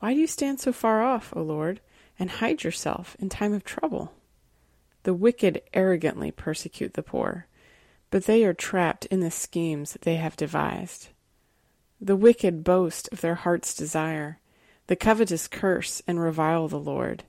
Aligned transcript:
Why 0.00 0.14
do 0.14 0.20
you 0.20 0.26
stand 0.26 0.60
so 0.60 0.72
far 0.72 1.02
off, 1.02 1.32
O 1.36 1.42
Lord, 1.42 1.80
and 2.18 2.30
hide 2.30 2.64
yourself 2.64 3.16
in 3.18 3.28
time 3.28 3.52
of 3.52 3.64
trouble? 3.64 4.14
The 5.02 5.14
wicked 5.14 5.62
arrogantly 5.72 6.30
persecute 6.30 6.94
the 6.94 7.02
poor, 7.02 7.46
but 8.10 8.24
they 8.24 8.44
are 8.44 8.54
trapped 8.54 9.06
in 9.06 9.20
the 9.20 9.30
schemes 9.30 9.96
they 10.00 10.16
have 10.16 10.36
devised. 10.36 11.08
The 12.00 12.16
wicked 12.16 12.64
boast 12.64 13.08
of 13.12 13.20
their 13.20 13.36
heart's 13.36 13.74
desire 13.74 14.38
the 14.86 14.96
covetous 14.96 15.46
curse 15.46 16.02
and 16.08 16.18
revile 16.18 16.66
the 16.66 16.76
Lord. 16.76 17.22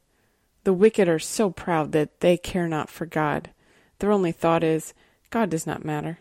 The 0.64 0.74
wicked 0.74 1.08
are 1.08 1.20
so 1.20 1.52
proud 1.52 1.92
that 1.92 2.20
they 2.22 2.36
care 2.36 2.68
not 2.68 2.90
for 2.90 3.06
God. 3.06 3.52
Their 4.00 4.12
only 4.12 4.32
thought 4.32 4.64
is, 4.64 4.96
God 5.30 5.52
does 5.52 5.68
not 5.68 5.86
matter. 5.86 6.20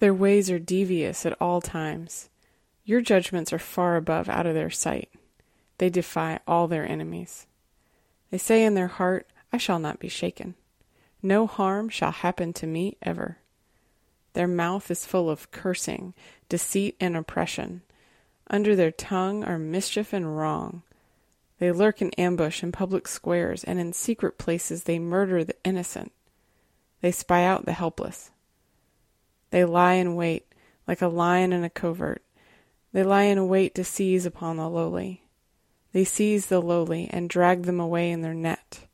Their 0.00 0.12
ways 0.12 0.50
are 0.50 0.58
devious 0.58 1.24
at 1.24 1.34
all 1.40 1.62
times. 1.62 2.28
Your 2.84 3.00
judgments 3.00 3.54
are 3.54 3.58
far 3.58 3.96
above 3.96 4.28
out 4.28 4.44
of 4.44 4.52
their 4.52 4.68
sight. 4.68 5.08
They 5.80 5.88
defy 5.88 6.40
all 6.46 6.68
their 6.68 6.86
enemies. 6.86 7.46
They 8.30 8.36
say 8.36 8.64
in 8.64 8.74
their 8.74 8.86
heart, 8.86 9.26
I 9.50 9.56
shall 9.56 9.78
not 9.78 9.98
be 9.98 10.10
shaken. 10.10 10.54
No 11.22 11.46
harm 11.46 11.88
shall 11.88 12.10
happen 12.10 12.52
to 12.52 12.66
me 12.66 12.98
ever. 13.00 13.38
Their 14.34 14.46
mouth 14.46 14.90
is 14.90 15.06
full 15.06 15.30
of 15.30 15.50
cursing, 15.52 16.12
deceit, 16.50 16.96
and 17.00 17.16
oppression. 17.16 17.80
Under 18.50 18.76
their 18.76 18.90
tongue 18.90 19.42
are 19.42 19.58
mischief 19.58 20.12
and 20.12 20.36
wrong. 20.36 20.82
They 21.60 21.72
lurk 21.72 22.02
in 22.02 22.10
ambush 22.18 22.62
in 22.62 22.72
public 22.72 23.08
squares, 23.08 23.64
and 23.64 23.80
in 23.80 23.94
secret 23.94 24.36
places 24.36 24.84
they 24.84 24.98
murder 24.98 25.44
the 25.44 25.56
innocent. 25.64 26.12
They 27.00 27.10
spy 27.10 27.44
out 27.44 27.64
the 27.64 27.72
helpless. 27.72 28.32
They 29.48 29.64
lie 29.64 29.94
in 29.94 30.14
wait, 30.14 30.44
like 30.86 31.00
a 31.00 31.08
lion 31.08 31.54
in 31.54 31.64
a 31.64 31.70
covert. 31.70 32.22
They 32.92 33.02
lie 33.02 33.22
in 33.22 33.48
wait 33.48 33.74
to 33.76 33.82
seize 33.82 34.26
upon 34.26 34.58
the 34.58 34.68
lowly. 34.68 35.22
They 35.92 36.04
seize 36.04 36.46
the 36.46 36.60
lowly 36.60 37.08
and 37.10 37.28
drag 37.28 37.62
them 37.62 37.80
away 37.80 38.10
in 38.10 38.22
their 38.22 38.34
net. 38.34 38.86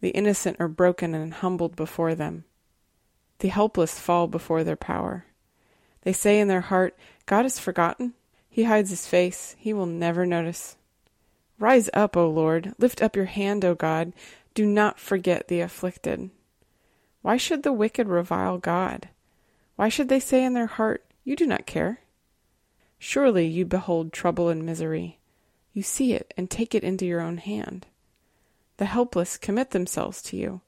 The 0.00 0.10
innocent 0.10 0.56
are 0.60 0.68
broken 0.68 1.14
and 1.14 1.32
humbled 1.32 1.76
before 1.76 2.14
them. 2.14 2.44
The 3.38 3.48
helpless 3.48 3.98
fall 3.98 4.26
before 4.26 4.64
their 4.64 4.76
power. 4.76 5.26
They 6.02 6.12
say 6.12 6.40
in 6.40 6.48
their 6.48 6.60
heart, 6.60 6.96
God 7.26 7.46
is 7.46 7.58
forgotten. 7.58 8.14
He 8.50 8.64
hides 8.64 8.90
his 8.90 9.06
face, 9.06 9.56
he 9.58 9.72
will 9.72 9.86
never 9.86 10.26
notice. 10.26 10.76
Rise 11.58 11.88
up, 11.94 12.16
O 12.16 12.28
Lord, 12.28 12.74
lift 12.78 13.00
up 13.00 13.16
your 13.16 13.26
hand, 13.26 13.64
O 13.64 13.74
God, 13.74 14.12
do 14.54 14.66
not 14.66 14.98
forget 14.98 15.48
the 15.48 15.60
afflicted. 15.60 16.30
Why 17.22 17.36
should 17.36 17.62
the 17.62 17.72
wicked 17.72 18.08
revile 18.08 18.58
God? 18.58 19.08
Why 19.76 19.88
should 19.88 20.08
they 20.08 20.20
say 20.20 20.44
in 20.44 20.54
their 20.54 20.66
heart, 20.66 21.04
You 21.24 21.36
do 21.36 21.46
not 21.46 21.66
care? 21.66 22.00
Surely 22.98 23.46
you 23.46 23.64
behold 23.64 24.12
trouble 24.12 24.48
and 24.48 24.66
misery. 24.66 25.18
You 25.72 25.82
see 25.82 26.12
it 26.12 26.34
and 26.36 26.50
take 26.50 26.74
it 26.74 26.84
into 26.84 27.06
your 27.06 27.20
own 27.20 27.38
hand. 27.38 27.86
The 28.76 28.86
helpless 28.86 29.36
commit 29.36 29.70
themselves 29.70 30.22
to 30.22 30.36
you, 30.36 30.60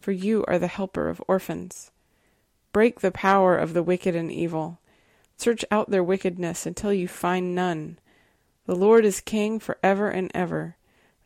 for 0.00 0.12
you 0.12 0.44
are 0.48 0.58
the 0.58 0.66
helper 0.66 1.08
of 1.08 1.22
orphans. 1.28 1.90
Break 2.72 3.00
the 3.00 3.10
power 3.10 3.56
of 3.56 3.74
the 3.74 3.82
wicked 3.82 4.14
and 4.14 4.30
evil 4.30 4.78
Search 5.38 5.64
out 5.70 5.88
their 5.88 6.02
wickedness 6.02 6.66
until 6.66 6.92
you 6.92 7.06
find 7.06 7.54
none. 7.54 8.00
The 8.66 8.74
Lord 8.74 9.04
is 9.04 9.20
king 9.20 9.60
for 9.60 9.78
ever 9.84 10.10
and 10.10 10.32
ever. 10.34 10.76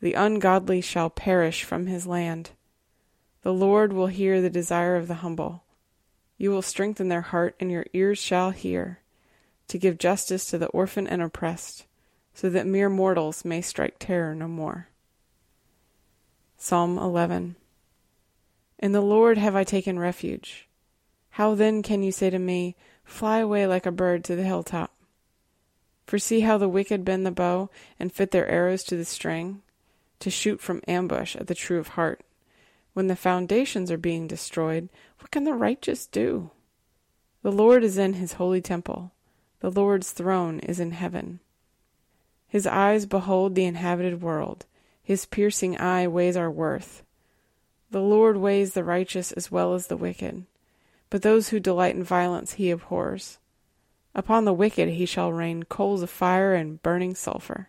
The 0.01 0.13
ungodly 0.13 0.83
shall 0.83 1.09
perish 1.09 1.65
from 1.65 1.87
his 1.87 2.07
land. 2.07 2.51
The 3.41 3.55
Lord 3.55 3.95
will 3.95 4.09
hear 4.09 4.43
the 4.43 4.51
desire 4.51 4.97
of 4.97 5.09
the 5.09 5.15
humble. 5.15 5.65
You 6.37 6.51
will 6.51 6.61
strengthen 6.61 7.09
their 7.09 7.23
heart, 7.23 7.57
and 7.59 7.71
your 7.71 7.87
ears 7.95 8.19
shall 8.19 8.51
hear, 8.51 8.99
to 9.69 9.79
give 9.79 9.97
justice 9.97 10.45
to 10.51 10.59
the 10.59 10.67
orphan 10.67 11.07
and 11.07 11.23
oppressed, 11.23 11.87
so 12.35 12.49
that 12.51 12.67
mere 12.67 12.89
mortals 12.89 13.45
may 13.45 13.61
strike 13.61 13.97
terror 13.99 14.35
no 14.35 14.49
more. 14.49 14.89
Psalm 16.57 16.99
11 16.99 17.57
In 18.79 18.93
the 18.93 19.01
Lord 19.01 19.39
have 19.39 19.57
I 19.57 19.65
taken 19.65 19.99
refuge. 19.99 20.69
How 21.31 21.55
then 21.55 21.83
can 21.83 22.03
you 22.03 22.13
say 22.13 22.31
to 22.31 22.39
me, 22.39 22.77
Fly 23.05 23.39
away 23.39 23.67
like 23.67 23.87
a 23.87 23.93
bird 23.93 24.25
to 24.25 24.37
the 24.37 24.45
hilltop. 24.45 24.93
For 26.07 26.19
see 26.19 26.41
how 26.41 26.59
the 26.59 26.69
wicked 26.69 27.05
bend 27.05 27.25
the 27.27 27.31
bow 27.31 27.71
and 27.99 28.13
fit 28.13 28.31
their 28.31 28.49
arrows 28.49 28.85
to 28.85 28.97
the 28.97 29.05
string, 29.05 29.63
to 30.21 30.31
shoot 30.31 30.61
from 30.61 30.83
ambush 30.87 31.37
at 31.37 31.47
the 31.47 31.55
true 31.55 31.79
of 31.79 31.89
heart. 31.89 32.23
When 32.93 33.07
the 33.07 33.17
foundations 33.17 33.91
are 33.91 33.99
being 33.99 34.27
destroyed, 34.27 34.89
what 35.19 35.31
can 35.31 35.45
the 35.45 35.55
righteous 35.55 36.07
do? 36.07 36.51
The 37.43 37.53
Lord 37.53 37.83
is 37.83 37.99
in 37.99 38.15
his 38.15 38.35
holy 38.35 38.61
temple. 38.61 39.13
The 39.61 39.71
Lord's 39.71 40.13
throne 40.13 40.61
is 40.61 40.79
in 40.79 40.93
heaven. 40.93 41.41
His 42.53 42.67
eyes 42.67 43.07
behold 43.07 43.55
the 43.55 43.65
inhabited 43.65 44.21
world. 44.21 44.67
His 45.03 45.25
piercing 45.25 45.79
eye 45.79 46.07
weighs 46.07 46.37
our 46.37 46.51
worth. 46.51 47.03
The 47.91 48.03
Lord 48.03 48.37
weighs 48.37 48.75
the 48.75 48.85
righteous 48.85 49.33
as 49.33 49.51
well 49.51 49.75
as 49.75 49.87
the 49.87 49.97
wicked 49.97 50.45
but 51.13 51.21
those 51.21 51.51
who 51.51 51.61
delight 51.61 51.95
in 51.95 52.03
violence 52.03 52.55
he 52.55 52.71
abhors. 52.71 53.39
Upon 54.15 54.47
the 54.47 54.55
wicked 54.55 54.89
he 54.89 55.05
shall 55.05 55.31
rain 55.31 55.65
coals 55.65 56.01
of 56.01 56.09
fire 56.09 56.55
and 56.55 56.83
burning 56.83 57.15
sulphur. 57.15 57.69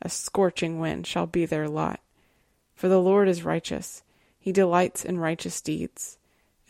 A 0.00 0.08
scorching 0.08 0.78
wind 0.78 1.04
shall 1.04 1.26
be 1.26 1.44
their 1.44 1.68
lot. 1.68 1.98
For 2.76 2.86
the 2.86 3.00
Lord 3.00 3.26
is 3.26 3.42
righteous, 3.42 4.04
he 4.38 4.52
delights 4.52 5.04
in 5.04 5.18
righteous 5.18 5.60
deeds, 5.60 6.16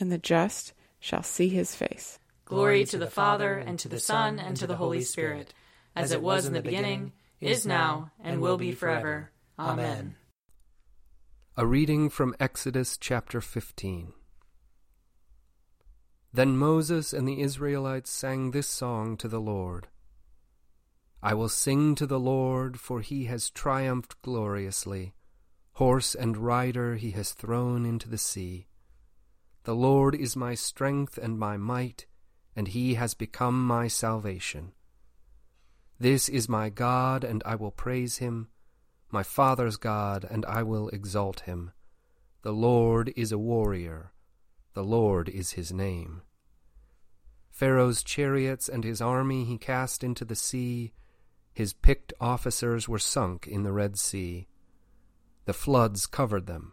and 0.01 0.11
the 0.11 0.17
just 0.17 0.73
shall 0.99 1.23
see 1.23 1.51
his 1.51 1.75
face. 1.75 2.19
Glory 2.47 2.87
to 2.87 2.97
the 2.97 3.11
Father, 3.11 3.59
and 3.59 3.79
to 3.81 3.89
the 3.91 4.01
Son, 4.01 4.39
and 4.39 4.57
to 4.57 4.67
the 4.67 4.77
Holy 4.77 5.03
Spirit, 5.03 5.53
as 5.95 6.11
it 6.11 6.23
was 6.23 6.47
in 6.47 6.55
the 6.55 6.63
beginning, 6.63 7.13
is 7.41 7.67
now, 7.67 8.11
and 8.22 8.41
will 8.41 8.59
be 8.59 8.72
forever. 8.72 9.31
Amen. 9.59 10.17
A 11.56 11.67
reading 11.67 12.11
from 12.11 12.34
Exodus 12.41 12.97
chapter 12.97 13.41
15. 13.41 14.12
Then 16.33 16.56
Moses 16.56 17.12
and 17.12 17.28
the 17.28 17.41
Israelites 17.41 18.11
sang 18.11 18.50
this 18.50 18.67
song 18.67 19.17
to 19.19 19.28
the 19.28 19.41
Lord 19.41 19.89
I 21.27 21.33
will 21.33 21.49
sing 21.49 21.95
to 21.95 22.06
the 22.06 22.21
Lord, 22.21 22.78
for 22.78 23.00
he 23.00 23.25
has 23.25 23.49
triumphed 23.49 24.21
gloriously. 24.21 25.15
Horse 25.72 26.15
and 26.15 26.36
rider 26.36 26.97
he 26.97 27.13
has 27.13 27.33
thrown 27.33 27.86
into 27.86 28.10
the 28.10 28.19
sea. 28.19 28.66
The 29.63 29.75
Lord 29.75 30.15
is 30.15 30.36
my 30.36 30.54
strength 30.54 31.16
and 31.16 31.39
my 31.39 31.57
might, 31.57 32.04
and 32.54 32.69
he 32.69 32.95
has 32.95 33.15
become 33.15 33.66
my 33.66 33.89
salvation. 33.89 34.72
This 35.99 36.29
is 36.29 36.49
my 36.49 36.71
God, 36.71 37.25
and 37.25 37.43
I 37.47 37.55
will 37.55 37.71
praise 37.71 38.19
him, 38.19 38.49
my 39.11 39.23
father's 39.23 39.77
God, 39.77 40.27
and 40.29 40.45
I 40.47 40.63
will 40.63 40.89
exalt 40.89 41.41
him. 41.41 41.71
The 42.43 42.53
Lord 42.53 43.13
is 43.17 43.31
a 43.31 43.39
warrior. 43.39 44.13
The 44.75 44.83
Lord 44.83 45.29
is 45.29 45.53
his 45.53 45.73
name. 45.73 46.23
Pharaoh's 47.51 48.03
chariots 48.03 48.69
and 48.69 48.83
his 48.83 49.01
army 49.01 49.45
he 49.45 49.57
cast 49.57 50.03
into 50.03 50.25
the 50.25 50.35
sea. 50.35 50.93
His 51.53 51.73
picked 51.73 52.13
officers 52.21 52.89
were 52.89 52.99
sunk 52.99 53.47
in 53.47 53.63
the 53.63 53.71
Red 53.71 53.97
Sea. 53.97 54.49
The 55.45 55.53
floods 55.53 56.07
covered 56.09 56.47
them. 56.47 56.73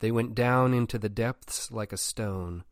They 0.00 0.10
went 0.10 0.34
down 0.34 0.74
into 0.74 0.98
the 0.98 1.08
depths 1.08 1.72
like 1.72 1.92
a 1.92 1.96
stone. 1.96 2.64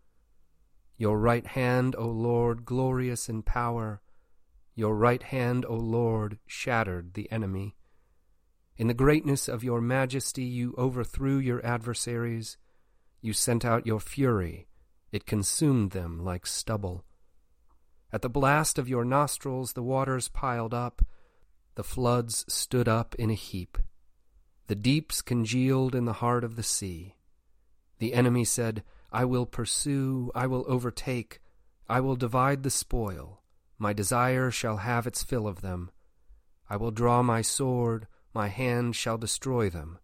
Your 0.98 1.18
right 1.18 1.46
hand, 1.46 1.96
O 1.96 2.06
Lord, 2.06 2.66
glorious 2.66 3.30
in 3.30 3.42
power. 3.42 4.02
Your 4.74 4.94
right 4.96 5.22
hand, 5.22 5.66
O 5.66 5.74
Lord, 5.74 6.38
shattered 6.46 7.14
the 7.14 7.30
enemy. 7.30 7.76
In 8.76 8.86
the 8.86 8.94
greatness 8.94 9.48
of 9.48 9.62
your 9.62 9.80
majesty, 9.80 10.44
you 10.44 10.74
overthrew 10.78 11.38
your 11.38 11.64
adversaries. 11.64 12.56
You 13.20 13.32
sent 13.32 13.64
out 13.64 13.86
your 13.86 14.00
fury, 14.00 14.66
it 15.12 15.26
consumed 15.26 15.90
them 15.90 16.24
like 16.24 16.46
stubble. 16.46 17.04
At 18.12 18.22
the 18.22 18.30
blast 18.30 18.78
of 18.78 18.88
your 18.88 19.04
nostrils, 19.04 19.74
the 19.74 19.82
waters 19.82 20.28
piled 20.28 20.74
up, 20.74 21.02
the 21.74 21.84
floods 21.84 22.44
stood 22.48 22.88
up 22.88 23.14
in 23.16 23.30
a 23.30 23.34
heap. 23.34 23.78
The 24.66 24.74
deeps 24.74 25.22
congealed 25.22 25.94
in 25.94 26.06
the 26.06 26.14
heart 26.14 26.44
of 26.44 26.56
the 26.56 26.62
sea. 26.62 27.16
The 27.98 28.14
enemy 28.14 28.44
said, 28.44 28.82
I 29.12 29.26
will 29.26 29.46
pursue, 29.46 30.30
I 30.34 30.46
will 30.46 30.64
overtake, 30.66 31.40
I 31.88 32.00
will 32.00 32.16
divide 32.16 32.62
the 32.62 32.70
spoil. 32.70 33.41
My 33.82 33.92
desire 33.92 34.52
shall 34.52 34.76
have 34.76 35.08
its 35.08 35.24
fill 35.24 35.48
of 35.48 35.60
them. 35.60 35.90
I 36.70 36.76
will 36.76 36.92
draw 36.92 37.20
my 37.20 37.42
sword, 37.42 38.06
my 38.32 38.46
hand 38.46 38.94
shall 38.94 39.18
destroy 39.18 39.70
them. 39.70 39.98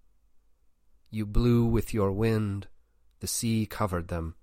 You 1.10 1.24
blew 1.24 1.64
with 1.64 1.94
your 1.94 2.10
wind, 2.10 2.66
the 3.20 3.28
sea 3.28 3.66
covered 3.66 4.08
them. 4.08 4.34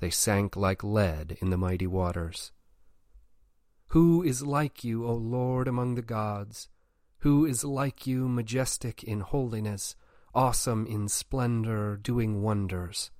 They 0.00 0.08
sank 0.08 0.56
like 0.56 0.82
lead 0.82 1.36
in 1.42 1.50
the 1.50 1.58
mighty 1.58 1.86
waters. 1.86 2.52
Who 3.88 4.22
is 4.22 4.40
like 4.40 4.82
you, 4.82 5.06
O 5.06 5.12
Lord, 5.12 5.68
among 5.68 5.94
the 5.94 6.00
gods? 6.00 6.70
Who 7.18 7.44
is 7.44 7.64
like 7.64 8.06
you, 8.06 8.30
majestic 8.30 9.04
in 9.04 9.20
holiness, 9.20 9.94
awesome 10.34 10.86
in 10.86 11.08
splendor, 11.08 11.98
doing 11.98 12.40
wonders? 12.40 13.10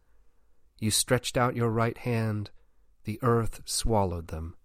You 0.78 0.90
stretched 0.90 1.36
out 1.36 1.54
your 1.54 1.68
right 1.68 1.98
hand, 1.98 2.50
the 3.04 3.18
earth 3.20 3.60
swallowed 3.66 4.28
them. 4.28 4.56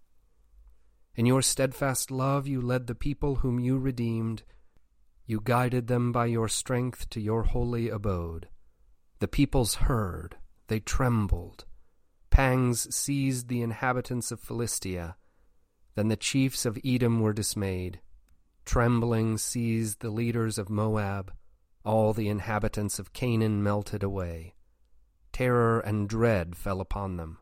In 1.16 1.26
your 1.26 1.42
steadfast 1.42 2.10
love 2.10 2.46
you 2.46 2.60
led 2.60 2.86
the 2.86 2.94
people 2.94 3.36
whom 3.36 3.58
you 3.58 3.78
redeemed. 3.78 4.42
You 5.26 5.40
guided 5.42 5.86
them 5.86 6.12
by 6.12 6.26
your 6.26 6.48
strength 6.48 7.10
to 7.10 7.20
your 7.20 7.42
holy 7.42 7.88
abode. 7.88 8.48
The 9.18 9.28
peoples 9.28 9.74
heard, 9.74 10.36
they 10.68 10.80
trembled. 10.80 11.66
Pangs 12.30 12.94
seized 12.94 13.48
the 13.48 13.60
inhabitants 13.60 14.30
of 14.30 14.40
Philistia. 14.40 15.16
Then 15.94 16.08
the 16.08 16.16
chiefs 16.16 16.64
of 16.64 16.78
Edom 16.84 17.20
were 17.20 17.32
dismayed. 17.32 18.00
Trembling 18.64 19.36
seized 19.36 20.00
the 20.00 20.10
leaders 20.10 20.58
of 20.58 20.70
Moab. 20.70 21.32
All 21.84 22.12
the 22.12 22.28
inhabitants 22.28 22.98
of 22.98 23.12
Canaan 23.12 23.62
melted 23.62 24.02
away. 24.02 24.54
Terror 25.32 25.80
and 25.80 26.08
dread 26.08 26.56
fell 26.56 26.80
upon 26.80 27.16
them. 27.16 27.38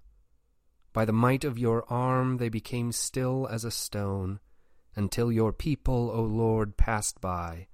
By 0.99 1.05
the 1.05 1.12
might 1.12 1.45
of 1.45 1.61
your 1.61 1.85
arm 1.89 2.39
they 2.39 2.49
became 2.49 2.91
still 2.91 3.47
as 3.47 3.65
a 3.65 3.71
stone, 3.71 4.41
until 4.97 5.31
your 5.31 5.53
people, 5.53 6.11
O 6.11 6.25
Lord, 6.25 6.77
passed 6.77 7.21
by, 7.21 7.69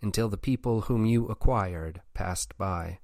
until 0.00 0.30
the 0.30 0.38
people 0.38 0.80
whom 0.80 1.04
you 1.04 1.26
acquired 1.26 2.00
passed 2.14 2.56
by. 2.56 3.00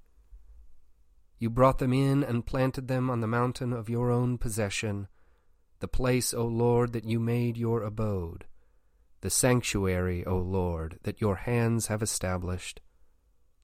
You 1.38 1.50
brought 1.50 1.76
them 1.76 1.92
in 1.92 2.24
and 2.24 2.46
planted 2.46 2.88
them 2.88 3.10
on 3.10 3.20
the 3.20 3.26
mountain 3.26 3.74
of 3.74 3.90
your 3.90 4.10
own 4.10 4.38
possession, 4.38 5.08
the 5.80 5.88
place, 5.88 6.32
O 6.32 6.46
Lord, 6.46 6.94
that 6.94 7.04
you 7.04 7.20
made 7.20 7.58
your 7.58 7.82
abode, 7.82 8.46
the 9.20 9.28
sanctuary, 9.28 10.24
O 10.24 10.38
Lord, 10.38 11.00
that 11.02 11.20
your 11.20 11.36
hands 11.36 11.88
have 11.88 12.00
established. 12.00 12.80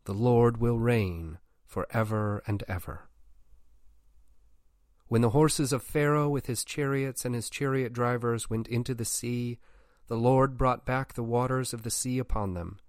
The 0.04 0.12
Lord 0.12 0.58
will 0.58 0.78
reign 0.78 1.38
for 1.64 1.87
ever 1.90 2.42
and 2.46 2.62
ever. 2.69 3.08
When 5.08 5.20
the 5.20 5.30
horses 5.30 5.72
of 5.72 5.84
Pharaoh 5.84 6.28
with 6.28 6.46
his 6.46 6.64
chariots 6.64 7.24
and 7.24 7.34
his 7.34 7.48
chariot 7.48 7.92
drivers 7.92 8.50
went 8.50 8.66
into 8.66 8.92
the 8.92 9.04
sea, 9.04 9.58
the 10.08 10.16
Lord 10.16 10.58
brought 10.58 10.84
back 10.84 11.12
the 11.12 11.22
waters 11.22 11.72
of 11.72 11.82
the 11.82 11.90
sea 11.90 12.18
upon 12.18 12.54
them. 12.54 12.80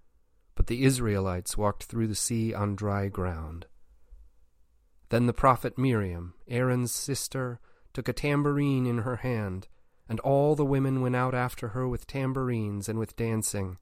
But 0.56 0.66
the 0.66 0.84
Israelites 0.84 1.58
walked 1.58 1.84
through 1.84 2.08
the 2.08 2.16
sea 2.16 2.56
on 2.56 2.76
dry 2.76 3.08
ground. 3.08 3.68
Then 5.10 5.28
the 5.28 5.34
prophet 5.34 5.78
Miriam, 5.78 6.34
Aaron's 6.48 6.92
sister, 6.92 7.60
took 7.94 8.08
a 8.08 8.14
tambourine 8.14 8.88
in 8.88 9.00
her 9.00 9.18
hand, 9.18 9.68
and 10.10 10.20
all 10.22 10.56
the 10.56 10.66
women 10.66 11.02
went 11.02 11.16
out 11.16 11.36
after 11.36 11.70
her 11.70 11.88
with 11.88 12.08
tambourines 12.08 12.90
and 12.90 12.98
with 12.98 13.16
dancing. 13.16 13.78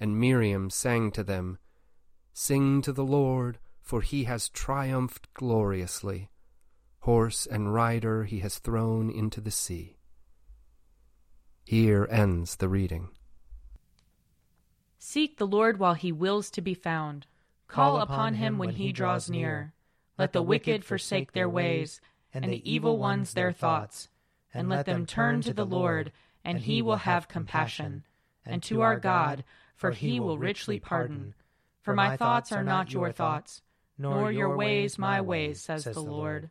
And 0.00 0.18
Miriam 0.18 0.70
sang 0.70 1.10
to 1.12 1.22
them, 1.22 1.58
Sing 2.32 2.80
to 2.80 2.92
the 2.92 3.04
Lord, 3.04 3.58
for 3.82 4.00
he 4.00 4.24
has 4.24 4.48
triumphed 4.48 5.32
gloriously 5.34 6.30
horse 7.02 7.46
and 7.46 7.74
rider 7.74 8.24
he 8.24 8.38
has 8.38 8.58
thrown 8.58 9.10
into 9.10 9.40
the 9.40 9.50
sea. 9.50 9.96
Here 11.64 12.06
ends 12.10 12.56
the 12.56 12.68
reading. 12.68 13.08
Seek 14.98 15.36
the 15.36 15.46
Lord 15.46 15.80
while 15.80 15.94
he 15.94 16.12
wills 16.12 16.48
to 16.52 16.60
be 16.60 16.74
found. 16.74 17.26
Call 17.66 18.00
upon 18.00 18.34
him 18.34 18.56
when 18.56 18.70
he 18.70 18.92
draws 18.92 19.28
near. 19.28 19.72
Let 20.16 20.32
the 20.32 20.42
wicked 20.42 20.84
forsake 20.84 21.32
their 21.32 21.48
ways, 21.48 22.00
and 22.32 22.44
the 22.44 22.70
evil 22.70 22.98
ones 22.98 23.34
their 23.34 23.52
thoughts. 23.52 24.08
And 24.54 24.68
let 24.68 24.86
them 24.86 25.04
turn 25.04 25.40
to 25.40 25.52
the 25.52 25.66
Lord, 25.66 26.12
and 26.44 26.60
he 26.60 26.82
will 26.82 26.96
have 26.96 27.26
compassion. 27.26 28.04
And 28.46 28.62
to 28.64 28.80
our 28.82 29.00
God, 29.00 29.42
for 29.74 29.90
he 29.90 30.20
will 30.20 30.38
richly 30.38 30.78
pardon. 30.78 31.34
For 31.80 31.94
my 31.94 32.16
thoughts 32.16 32.52
are 32.52 32.62
not 32.62 32.92
your 32.92 33.10
thoughts, 33.10 33.60
nor 33.98 34.30
your 34.30 34.56
ways 34.56 34.98
my 34.98 35.20
ways, 35.20 35.62
says 35.62 35.84
the 35.84 36.00
Lord. 36.00 36.50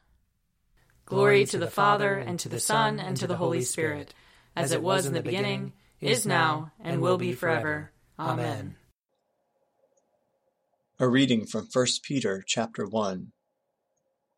Glory 1.11 1.43
to 1.43 1.57
the 1.57 1.67
Father, 1.67 2.13
and 2.13 2.39
to 2.39 2.47
the 2.47 2.57
Son, 2.57 2.97
and 2.97 3.17
to 3.17 3.27
the 3.27 3.35
Holy 3.35 3.63
Spirit, 3.63 4.13
as 4.55 4.71
it 4.71 4.81
was 4.81 5.05
in 5.05 5.11
the 5.11 5.21
beginning, 5.21 5.73
is 5.99 6.25
now, 6.25 6.71
and 6.79 7.01
will 7.01 7.17
be 7.17 7.33
forever. 7.33 7.91
Amen. 8.17 8.77
A 11.01 11.09
reading 11.09 11.45
from 11.45 11.67
1 11.69 11.85
Peter 12.01 12.41
chapter 12.47 12.87
1. 12.87 13.33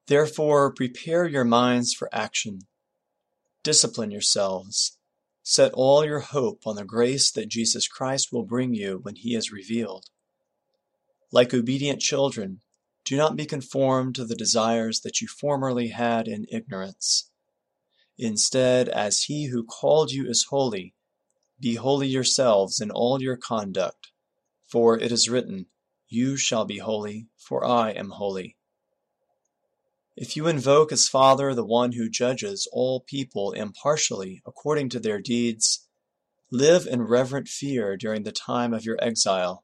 Therefore, 0.07 0.74
prepare 0.74 1.27
your 1.27 1.43
minds 1.43 1.93
for 1.93 2.09
action. 2.12 2.62
Discipline 3.62 4.09
yourselves. 4.09 4.98
Set 5.43 5.74
all 5.74 6.03
your 6.03 6.21
hope 6.21 6.65
on 6.65 6.75
the 6.75 6.86
grace 6.86 7.29
that 7.29 7.50
Jesus 7.50 7.88
Christ 7.88 8.33
will 8.33 8.45
bring 8.45 8.74
you 8.74 9.00
when 9.03 9.17
he 9.17 9.36
is 9.36 9.51
revealed. 9.51 10.05
Like 11.31 11.53
obedient 11.53 12.01
children, 12.01 12.62
do 13.05 13.17
not 13.17 13.36
be 13.36 13.45
conformed 13.45 14.15
to 14.15 14.25
the 14.25 14.36
desires 14.36 15.01
that 15.01 15.19
you 15.22 15.27
formerly 15.27 15.89
had 15.89 16.27
in 16.27 16.45
ignorance. 16.50 17.29
Instead, 18.17 18.88
as 18.89 19.24
he 19.24 19.48
who 19.48 19.63
called 19.63 20.12
you 20.12 20.27
is 20.27 20.45
holy, 20.50 20.93
be 21.60 21.75
holy 21.75 22.07
yourselves 22.07 22.79
in 22.79 22.91
all 22.91 23.22
your 23.22 23.38
conduct. 23.38 24.12
For 24.67 24.98
it 24.98 25.12
is 25.12 25.29
written, 25.29 25.67
You 26.07 26.38
shall 26.38 26.65
be 26.65 26.79
holy, 26.79 27.27
for 27.38 27.65
I 27.65 27.91
am 27.91 28.12
holy. 28.12 28.57
If 30.15 30.38
you 30.38 30.48
invoke 30.48 30.91
as 30.91 31.07
Father 31.07 31.55
the 31.55 31.65
one 31.65 31.93
who 31.93 32.10
judges 32.10 32.67
all 32.72 33.01
people 33.01 33.51
impartially 33.51 34.41
according 34.45 34.89
to 34.89 35.00
their 35.00 35.19
deeds, 35.19 35.88
live 36.51 36.86
in 36.86 37.01
reverent 37.01 37.48
fear 37.48 37.98
during 37.98 38.24
the 38.24 38.31
time 38.31 38.74
of 38.74 38.86
your 38.86 38.98
exile 39.01 39.63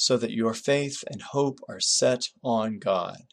so 0.00 0.16
that 0.16 0.30
your 0.30 0.54
faith 0.54 1.02
and 1.10 1.20
hope 1.20 1.58
are 1.68 1.80
set 1.80 2.28
on 2.44 2.78
God. 2.78 3.24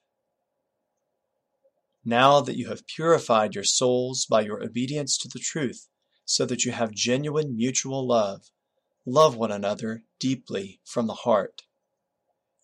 Now 2.03 2.41
that 2.41 2.57
you 2.57 2.69
have 2.69 2.87
purified 2.87 3.53
your 3.53 3.63
souls 3.63 4.25
by 4.27 4.41
your 4.41 4.63
obedience 4.63 5.15
to 5.19 5.27
the 5.27 5.39
truth, 5.39 5.87
so 6.25 6.43
that 6.47 6.65
you 6.65 6.71
have 6.71 6.91
genuine 6.91 7.55
mutual 7.55 8.07
love, 8.07 8.49
love 9.05 9.35
one 9.35 9.51
another 9.51 10.05
deeply 10.19 10.81
from 10.83 11.05
the 11.05 11.13
heart. 11.13 11.61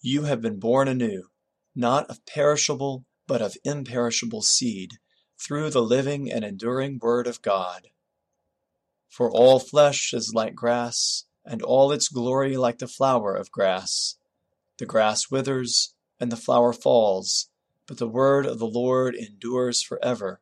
You 0.01 0.24
have 0.24 0.41
been 0.41 0.60
born 0.60 0.88
anew, 0.88 1.27
not 1.75 2.10
of 2.10 2.25
perishable, 2.25 3.05
but 3.27 3.39
of 3.39 3.55
imperishable 3.63 4.41
seed, 4.41 4.93
through 5.39 5.70
the 5.70 5.84
living 5.84 6.31
and 6.31 6.43
enduring 6.43 6.98
Word 7.00 7.27
of 7.27 7.43
God. 7.43 7.89
For 9.10 9.31
all 9.31 9.60
flesh 9.60 10.12
is 10.12 10.34
like 10.34 10.55
grass, 10.55 11.25
and 11.45 11.62
all 11.62 11.91
its 11.91 12.07
glory 12.07 12.57
like 12.57 12.77
the 12.77 12.88
flower 12.88 13.36
of 13.36 13.51
grass. 13.51 14.15
The 14.77 14.86
grass 14.86 15.29
withers, 15.29 15.93
and 16.19 16.31
the 16.31 16.38
flower 16.38 16.74
falls, 16.74 17.50
but 17.88 17.98
the 17.98 18.07
word 18.07 18.45
of 18.45 18.60
the 18.60 18.67
Lord 18.67 19.15
endures 19.15 19.81
forever. 19.81 20.41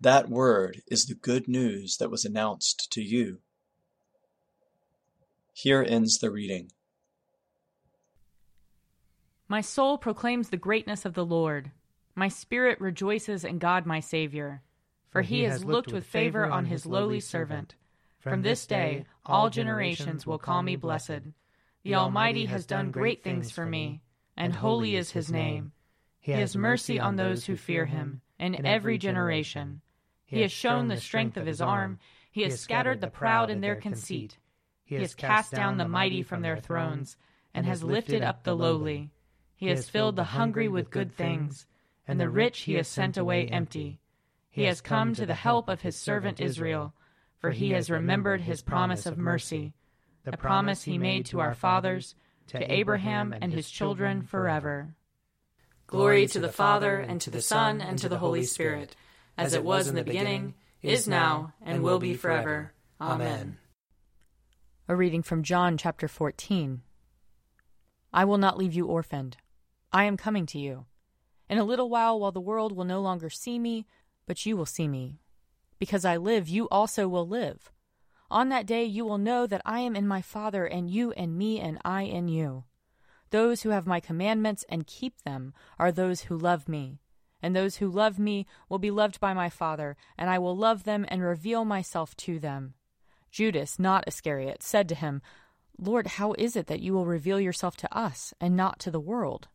That 0.00 0.28
word 0.28 0.82
is 0.88 1.06
the 1.06 1.14
good 1.14 1.48
news 1.48 1.96
that 1.98 2.10
was 2.10 2.24
announced 2.24 2.90
to 2.92 3.02
you. 3.02 3.38
Here 5.52 5.84
ends 5.86 6.18
the 6.18 6.30
reading. 6.30 6.72
My 9.48 9.60
soul 9.60 9.98
proclaims 9.98 10.48
the 10.48 10.56
greatness 10.56 11.04
of 11.04 11.14
the 11.14 11.26
Lord. 11.26 11.70
My 12.14 12.28
spirit 12.28 12.80
rejoices 12.80 13.44
in 13.44 13.58
God 13.58 13.86
my 13.86 14.00
Saviour. 14.00 14.62
For 15.12 15.20
he 15.20 15.42
has 15.42 15.62
looked 15.62 15.92
with 15.92 16.06
favor 16.06 16.46
on 16.46 16.64
his 16.64 16.86
lowly 16.86 17.20
servant. 17.20 17.74
From 18.22 18.42
this 18.42 18.68
day 18.68 19.04
all 19.26 19.50
generations 19.50 20.28
will 20.28 20.38
call 20.38 20.62
me 20.62 20.76
blessed. 20.76 21.22
The 21.82 21.96
Almighty 21.96 22.44
has 22.44 22.64
done 22.66 22.92
great 22.92 23.24
things 23.24 23.50
for 23.50 23.66
me, 23.66 24.00
and 24.36 24.54
holy 24.54 24.94
is 24.94 25.10
his 25.10 25.32
name. 25.32 25.72
He 26.20 26.30
has 26.30 26.54
mercy 26.54 27.00
on 27.00 27.16
those 27.16 27.46
who 27.46 27.56
fear 27.56 27.84
him, 27.84 28.20
in 28.38 28.64
every 28.64 28.96
generation. 28.96 29.80
He 30.24 30.40
has 30.42 30.52
shown 30.52 30.86
the 30.86 31.00
strength 31.00 31.36
of 31.36 31.46
his 31.46 31.60
arm. 31.60 31.98
He 32.30 32.42
has 32.42 32.60
scattered 32.60 33.00
the 33.00 33.08
proud 33.08 33.50
in 33.50 33.60
their 33.60 33.74
conceit. 33.74 34.38
He 34.84 34.94
has 34.94 35.16
cast 35.16 35.50
down 35.50 35.76
the 35.76 35.88
mighty 35.88 36.22
from 36.22 36.42
their 36.42 36.58
thrones, 36.58 37.16
and 37.52 37.66
has 37.66 37.82
lifted 37.82 38.22
up 38.22 38.44
the 38.44 38.54
lowly. 38.54 39.10
He 39.56 39.66
has 39.66 39.90
filled 39.90 40.14
the 40.14 40.22
hungry 40.22 40.68
with 40.68 40.92
good 40.92 41.12
things, 41.12 41.66
and 42.06 42.20
the 42.20 42.30
rich 42.30 42.60
he 42.60 42.74
has 42.74 42.86
sent 42.86 43.16
away 43.16 43.48
empty. 43.48 43.98
He 44.48 44.62
has 44.62 44.80
come 44.80 45.12
to 45.16 45.26
the 45.26 45.34
help 45.34 45.68
of 45.68 45.80
his 45.80 45.96
servant 45.96 46.40
Israel, 46.40 46.94
for 47.42 47.50
he 47.50 47.70
has 47.70 47.90
remembered 47.90 48.40
his 48.40 48.62
promise 48.62 49.04
of 49.04 49.18
mercy, 49.18 49.74
the 50.24 50.36
promise 50.36 50.84
he 50.84 50.96
made 50.96 51.26
to 51.26 51.40
our 51.40 51.54
fathers, 51.54 52.14
to 52.46 52.72
Abraham 52.72 53.34
and 53.42 53.52
his 53.52 53.68
children 53.68 54.22
forever. 54.22 54.94
Glory 55.88 56.28
to 56.28 56.38
the 56.38 56.48
Father, 56.48 56.98
and 56.98 57.20
to 57.20 57.30
the 57.30 57.42
Son, 57.42 57.80
and 57.80 57.98
to 57.98 58.08
the 58.08 58.18
Holy 58.18 58.44
Spirit, 58.44 58.94
as 59.36 59.54
it 59.54 59.64
was 59.64 59.88
in 59.88 59.96
the 59.96 60.04
beginning, 60.04 60.54
is 60.82 61.08
now, 61.08 61.52
and 61.60 61.82
will 61.82 61.98
be 61.98 62.14
forever. 62.14 62.72
Amen. 63.00 63.58
A 64.88 64.94
reading 64.94 65.24
from 65.24 65.42
John 65.42 65.76
chapter 65.76 66.06
14. 66.06 66.82
I 68.12 68.24
will 68.24 68.38
not 68.38 68.56
leave 68.56 68.72
you 68.72 68.86
orphaned. 68.86 69.38
I 69.92 70.04
am 70.04 70.16
coming 70.16 70.46
to 70.46 70.60
you. 70.60 70.86
In 71.50 71.58
a 71.58 71.64
little 71.64 71.90
while, 71.90 72.20
while 72.20 72.32
the 72.32 72.40
world 72.40 72.70
will 72.70 72.84
no 72.84 73.00
longer 73.00 73.28
see 73.28 73.58
me, 73.58 73.84
but 74.26 74.46
you 74.46 74.56
will 74.56 74.64
see 74.64 74.86
me. 74.86 75.18
Because 75.82 76.04
I 76.04 76.16
live, 76.16 76.48
you 76.48 76.68
also 76.68 77.08
will 77.08 77.26
live. 77.26 77.72
On 78.30 78.50
that 78.50 78.66
day 78.66 78.84
you 78.84 79.04
will 79.04 79.18
know 79.18 79.48
that 79.48 79.62
I 79.64 79.80
am 79.80 79.96
in 79.96 80.06
my 80.06 80.22
Father, 80.22 80.64
and 80.64 80.88
you 80.88 81.10
in 81.10 81.36
me, 81.36 81.58
and 81.58 81.76
I 81.84 82.02
in 82.02 82.28
you. 82.28 82.66
Those 83.30 83.62
who 83.62 83.70
have 83.70 83.84
my 83.84 83.98
commandments 83.98 84.64
and 84.68 84.86
keep 84.86 85.22
them 85.22 85.52
are 85.80 85.90
those 85.90 86.20
who 86.20 86.38
love 86.38 86.68
me. 86.68 87.00
And 87.42 87.56
those 87.56 87.78
who 87.78 87.88
love 87.90 88.16
me 88.16 88.46
will 88.68 88.78
be 88.78 88.92
loved 88.92 89.18
by 89.18 89.34
my 89.34 89.48
Father, 89.48 89.96
and 90.16 90.30
I 90.30 90.38
will 90.38 90.56
love 90.56 90.84
them 90.84 91.04
and 91.08 91.20
reveal 91.20 91.64
myself 91.64 92.16
to 92.18 92.38
them. 92.38 92.74
Judas, 93.32 93.76
not 93.80 94.06
Iscariot, 94.06 94.62
said 94.62 94.88
to 94.88 94.94
him, 94.94 95.20
Lord, 95.76 96.06
how 96.06 96.32
is 96.38 96.54
it 96.54 96.68
that 96.68 96.78
you 96.78 96.92
will 96.92 97.06
reveal 97.06 97.40
yourself 97.40 97.76
to 97.78 97.92
us, 97.92 98.32
and 98.40 98.54
not 98.54 98.78
to 98.78 98.92
the 98.92 99.00
world? 99.00 99.48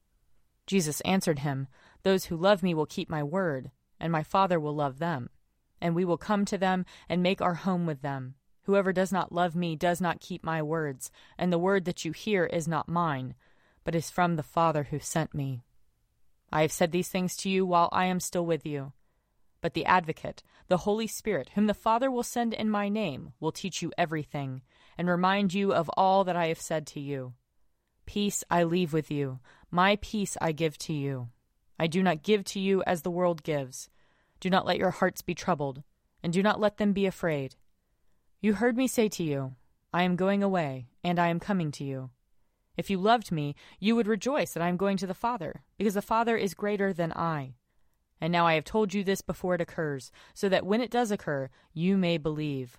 Jesus 0.65 0.99
answered 1.05 1.39
him, 1.39 1.69
Those 2.03 2.25
who 2.25 2.35
love 2.35 2.63
me 2.63 2.73
will 2.73 2.85
keep 2.85 3.09
my 3.09 3.23
word, 3.23 3.71
and 3.97 4.11
my 4.11 4.23
Father 4.23 4.59
will 4.59 4.75
love 4.75 4.99
them. 4.99 5.29
And 5.81 5.95
we 5.95 6.05
will 6.05 6.17
come 6.17 6.45
to 6.45 6.57
them 6.57 6.85
and 7.07 7.21
make 7.21 7.41
our 7.41 7.53
home 7.53 7.85
with 7.85 8.01
them. 8.01 8.35
Whoever 8.63 8.91
does 8.91 9.11
not 9.11 9.31
love 9.31 9.55
me 9.55 9.75
does 9.75 10.01
not 10.01 10.19
keep 10.19 10.43
my 10.43 10.61
words, 10.61 11.09
and 11.37 11.53
the 11.53 11.57
word 11.57 11.85
that 11.85 12.03
you 12.03 12.11
hear 12.11 12.45
is 12.45 12.67
not 12.67 12.89
mine, 12.89 13.33
but 13.83 13.95
is 13.95 14.09
from 14.09 14.35
the 14.35 14.43
Father 14.43 14.83
who 14.83 14.99
sent 14.99 15.33
me. 15.33 15.61
I 16.51 16.63
have 16.63 16.71
said 16.71 16.91
these 16.91 17.09
things 17.09 17.37
to 17.37 17.49
you 17.49 17.65
while 17.65 17.89
I 17.91 18.05
am 18.05 18.19
still 18.19 18.45
with 18.45 18.65
you. 18.65 18.91
But 19.61 19.73
the 19.73 19.85
Advocate, 19.85 20.43
the 20.67 20.77
Holy 20.77 21.07
Spirit, 21.07 21.51
whom 21.55 21.67
the 21.67 21.73
Father 21.73 22.11
will 22.11 22.23
send 22.23 22.53
in 22.53 22.69
my 22.69 22.89
name, 22.89 23.33
will 23.39 23.51
teach 23.51 23.81
you 23.81 23.91
everything, 23.97 24.61
and 24.97 25.07
remind 25.07 25.53
you 25.53 25.73
of 25.73 25.89
all 25.95 26.23
that 26.25 26.35
I 26.35 26.47
have 26.47 26.59
said 26.59 26.85
to 26.87 26.99
you. 26.99 27.33
Peace 28.05 28.43
I 28.49 28.63
leave 28.63 28.93
with 28.93 29.09
you, 29.09 29.39
my 29.71 29.97
peace 30.01 30.37
I 30.41 30.51
give 30.51 30.77
to 30.79 30.93
you. 30.93 31.29
I 31.79 31.87
do 31.87 32.03
not 32.03 32.23
give 32.23 32.43
to 32.45 32.59
you 32.59 32.83
as 32.85 33.01
the 33.01 33.11
world 33.11 33.43
gives. 33.43 33.89
Do 34.39 34.49
not 34.49 34.65
let 34.65 34.77
your 34.77 34.91
hearts 34.91 35.21
be 35.21 35.33
troubled, 35.33 35.83
and 36.21 36.31
do 36.31 36.43
not 36.43 36.59
let 36.59 36.77
them 36.77 36.93
be 36.93 37.05
afraid. 37.05 37.55
You 38.39 38.53
heard 38.53 38.77
me 38.77 38.87
say 38.87 39.09
to 39.09 39.23
you, 39.23 39.55
I 39.93 40.03
am 40.03 40.15
going 40.15 40.43
away, 40.43 40.87
and 41.03 41.19
I 41.19 41.27
am 41.27 41.39
coming 41.39 41.71
to 41.71 41.83
you. 41.83 42.11
If 42.75 42.89
you 42.91 42.99
loved 42.99 43.31
me, 43.31 43.55
you 43.79 43.95
would 43.95 44.07
rejoice 44.07 44.53
that 44.53 44.61
I 44.61 44.69
am 44.69 44.77
going 44.77 44.97
to 44.97 45.07
the 45.07 45.15
Father, 45.15 45.63
because 45.77 45.95
the 45.95 46.01
Father 46.01 46.37
is 46.37 46.53
greater 46.53 46.93
than 46.93 47.11
I. 47.13 47.55
And 48.21 48.31
now 48.31 48.45
I 48.45 48.53
have 48.53 48.63
told 48.63 48.93
you 48.93 49.03
this 49.03 49.21
before 49.21 49.55
it 49.55 49.61
occurs, 49.61 50.11
so 50.33 50.47
that 50.49 50.65
when 50.65 50.81
it 50.81 50.91
does 50.91 51.09
occur, 51.09 51.49
you 51.73 51.97
may 51.97 52.17
believe. 52.17 52.77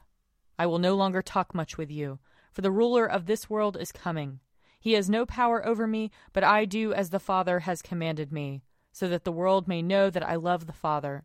I 0.59 0.67
will 0.67 0.79
no 0.79 0.95
longer 0.95 1.23
talk 1.23 1.55
much 1.55 1.77
with 1.77 1.91
you, 1.91 2.21
for 2.53 2.61
the 2.61 2.71
ruler 2.71 3.07
of 3.07 3.27
this 3.27 3.51
world 3.51 3.77
is 3.77 3.93
coming. 3.93 4.41
He 4.81 4.93
has 4.93 5.11
no 5.11 5.27
power 5.27 5.65
over 5.67 5.87
me, 5.87 6.11
but 6.33 6.45
I 6.45 6.65
do 6.65 6.93
as 6.93 7.11
the 7.11 7.19
Father 7.21 7.61
has 7.61 7.83
commanded 7.83 8.33
me, 8.33 8.63
so 8.93 9.09
that 9.09 9.25
the 9.25 9.33
world 9.33 9.67
may 9.67 9.83
know 9.83 10.11
that 10.11 10.29
I 10.29 10.37
love 10.37 10.67
the 10.67 10.73
Father. 10.73 11.25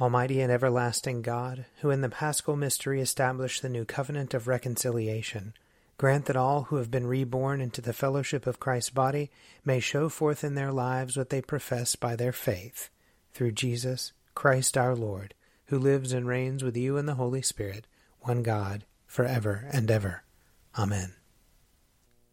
Almighty 0.00 0.40
and 0.40 0.52
everlasting 0.52 1.22
God, 1.22 1.64
who 1.80 1.90
in 1.90 2.02
the 2.02 2.08
paschal 2.08 2.56
mystery 2.56 3.00
established 3.00 3.62
the 3.62 3.68
new 3.68 3.84
covenant 3.84 4.34
of 4.34 4.46
reconciliation, 4.46 5.54
grant 5.96 6.26
that 6.26 6.36
all 6.36 6.64
who 6.64 6.76
have 6.76 6.90
been 6.90 7.06
reborn 7.06 7.60
into 7.62 7.80
the 7.80 7.94
fellowship 7.94 8.46
of 8.46 8.60
Christ's 8.60 8.90
body 8.90 9.30
may 9.64 9.80
show 9.80 10.08
forth 10.08 10.44
in 10.44 10.54
their 10.54 10.70
lives 10.70 11.16
what 11.16 11.30
they 11.30 11.40
profess 11.40 11.96
by 11.96 12.14
their 12.14 12.32
faith. 12.32 12.90
Through 13.32 13.52
Jesus 13.52 14.12
Christ 14.34 14.76
our 14.76 14.94
Lord, 14.94 15.34
who 15.66 15.78
lives 15.78 16.12
and 16.12 16.28
reigns 16.28 16.62
with 16.62 16.76
you 16.76 16.98
in 16.98 17.06
the 17.06 17.14
Holy 17.14 17.40
Spirit, 17.40 17.86
one 18.20 18.42
God, 18.42 18.84
for 19.06 19.24
ever 19.24 19.68
and 19.72 19.90
ever. 19.90 20.24
Amen. 20.78 21.14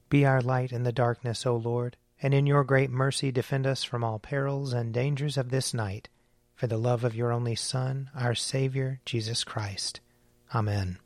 Be 0.10 0.26
our 0.26 0.42
light 0.42 0.74
in 0.74 0.84
the 0.84 0.92
darkness, 0.92 1.46
O 1.46 1.56
Lord, 1.56 1.96
and 2.22 2.34
in 2.34 2.46
your 2.46 2.64
great 2.64 2.90
mercy 2.92 3.32
defend 3.32 3.66
us 3.66 3.84
from 3.84 4.04
all 4.04 4.20
perils 4.20 4.74
and 4.74 4.94
dangers 4.94 5.38
of 5.38 5.50
this 5.50 5.74
night, 5.74 6.10
for 6.56 6.68
the 6.68 6.78
love 6.78 7.04
of 7.04 7.16
your 7.16 7.32
only 7.32 7.56
Son, 7.56 8.10
our 8.16 8.36
Saviour, 8.36 9.00
Jesus 9.06 9.44
Christ. 9.44 10.00
Amen. 10.54 11.00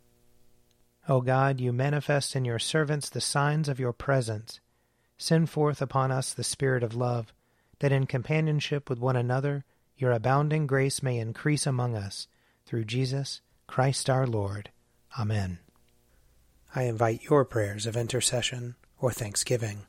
O 1.10 1.22
God, 1.22 1.60
you 1.60 1.72
manifest 1.72 2.36
in 2.36 2.44
your 2.44 2.60
servants 2.60 3.10
the 3.10 3.22
signs 3.22 3.70
of 3.70 3.80
your 3.80 3.94
presence. 3.94 4.60
Send 5.18 5.50
forth 5.50 5.82
upon 5.82 6.12
us 6.12 6.34
the 6.34 6.44
Spirit 6.44 6.84
of 6.84 6.96
love, 6.96 7.34
that 7.80 7.92
in 7.92 8.06
companionship 8.06 8.90
with 8.90 9.00
one 9.00 9.16
another 9.16 9.64
your 9.98 10.12
abounding 10.12 10.68
grace 10.68 11.02
may 11.02 11.18
increase 11.18 11.66
among 11.66 11.96
us, 11.96 12.28
through 12.66 12.86
Jesus 12.86 13.42
Christ 13.66 14.10
our 14.10 14.28
Lord. 14.28 14.70
Amen. 15.18 15.60
I 16.76 16.84
invite 16.84 17.24
your 17.24 17.46
prayers 17.46 17.86
of 17.86 17.98
intercession 17.98 18.76
or 19.00 19.12
thanksgiving. 19.12 19.88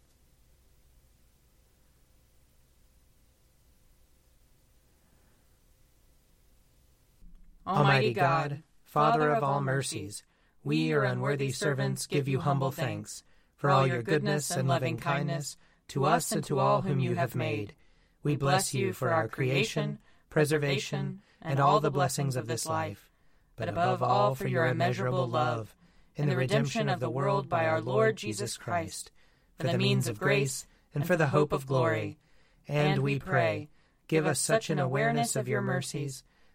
Almighty 7.68 8.14
God, 8.14 8.62
Father 8.82 9.30
of 9.30 9.44
all 9.44 9.60
mercies, 9.60 10.22
we, 10.64 10.76
your 10.78 11.04
unworthy 11.04 11.50
servants, 11.50 12.06
give 12.06 12.26
you 12.26 12.40
humble 12.40 12.70
thanks 12.70 13.22
for 13.56 13.68
all 13.68 13.86
your 13.86 14.02
goodness 14.02 14.50
and 14.50 14.66
loving 14.66 14.96
kindness 14.96 15.58
to 15.88 16.06
us 16.06 16.32
and 16.32 16.42
to 16.44 16.58
all 16.60 16.80
whom 16.80 16.98
you 16.98 17.14
have 17.16 17.34
made. 17.34 17.74
We 18.22 18.36
bless 18.36 18.72
you 18.72 18.94
for 18.94 19.10
our 19.10 19.28
creation, 19.28 19.98
preservation, 20.30 21.20
and 21.42 21.60
all 21.60 21.78
the 21.78 21.90
blessings 21.90 22.36
of 22.36 22.46
this 22.46 22.64
life, 22.64 23.10
but 23.54 23.68
above 23.68 24.02
all 24.02 24.34
for 24.34 24.48
your 24.48 24.66
immeasurable 24.66 25.28
love 25.28 25.76
in 26.16 26.30
the 26.30 26.36
redemption 26.36 26.88
of 26.88 27.00
the 27.00 27.10
world 27.10 27.50
by 27.50 27.66
our 27.66 27.82
Lord 27.82 28.16
Jesus 28.16 28.56
Christ, 28.56 29.10
for 29.58 29.66
the 29.66 29.76
means 29.76 30.08
of 30.08 30.18
grace 30.18 30.66
and 30.94 31.06
for 31.06 31.16
the 31.16 31.26
hope 31.26 31.52
of 31.52 31.66
glory. 31.66 32.18
And 32.66 33.02
we 33.02 33.18
pray, 33.18 33.68
give 34.08 34.24
us 34.24 34.40
such 34.40 34.70
an 34.70 34.78
awareness 34.78 35.36
of 35.36 35.48
your 35.48 35.60
mercies 35.60 36.24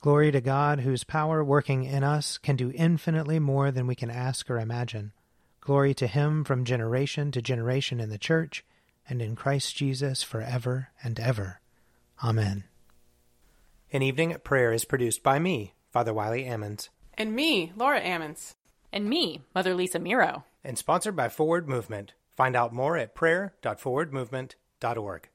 Glory 0.00 0.30
to 0.30 0.40
God, 0.40 0.80
whose 0.80 1.04
power 1.04 1.42
working 1.42 1.84
in 1.84 2.04
us 2.04 2.38
can 2.38 2.56
do 2.56 2.70
infinitely 2.74 3.38
more 3.38 3.70
than 3.70 3.86
we 3.86 3.94
can 3.94 4.10
ask 4.10 4.50
or 4.50 4.58
imagine. 4.58 5.12
Glory 5.60 5.94
to 5.94 6.06
Him 6.06 6.44
from 6.44 6.64
generation 6.64 7.32
to 7.32 7.42
generation 7.42 7.98
in 7.98 8.10
the 8.10 8.18
Church 8.18 8.64
and 9.08 9.22
in 9.22 9.34
Christ 9.34 9.74
Jesus 9.74 10.22
forever 10.22 10.88
and 11.02 11.18
ever. 11.18 11.60
Amen. 12.22 12.64
An 13.92 14.02
Evening 14.02 14.32
at 14.32 14.44
Prayer 14.44 14.72
is 14.72 14.84
produced 14.84 15.22
by 15.22 15.38
me, 15.38 15.74
Father 15.90 16.14
Wiley 16.14 16.44
Ammons. 16.44 16.88
And 17.14 17.34
me, 17.34 17.72
Laura 17.76 18.00
Ammons. 18.00 18.54
And 18.92 19.08
me, 19.08 19.42
Mother 19.54 19.74
Lisa 19.74 19.98
Miro. 19.98 20.44
And 20.62 20.78
sponsored 20.78 21.16
by 21.16 21.28
Forward 21.28 21.68
Movement. 21.68 22.12
Find 22.36 22.54
out 22.54 22.72
more 22.72 22.96
at 22.96 23.14
prayer.forwardmovement.org. 23.14 25.28